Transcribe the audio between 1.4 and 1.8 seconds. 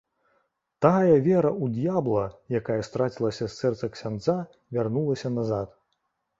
ў